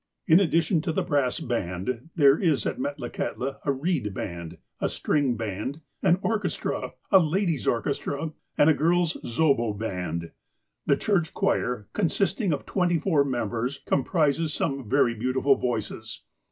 In 0.25 0.39
addition 0.39 0.81
to 0.81 0.91
the 0.91 1.03
brass 1.03 1.39
band, 1.39 2.09
there 2.15 2.35
is 2.35 2.65
at 2.65 2.79
Metlakahtla 2.79 3.59
a 3.63 3.71
reed 3.71 4.15
band, 4.15 4.57
a 4.79 4.89
string 4.89 5.37
band, 5.37 5.81
an 6.01 6.17
orchestra, 6.23 6.93
a 7.11 7.19
ladies' 7.19 7.67
orchestra, 7.67 8.31
and 8.57 8.67
a 8.67 8.73
girls' 8.73 9.15
zobo 9.23 9.77
band. 9.77 10.31
The 10.87 10.97
church 10.97 11.35
choir, 11.35 11.87
consisting 11.93 12.51
of 12.51 12.65
twenty 12.65 12.97
four 12.97 13.23
members, 13.23 13.77
comprises 13.85 14.55
some 14.55 14.89
very 14.89 15.13
beautiful 15.13 15.53
voices. 15.55 16.23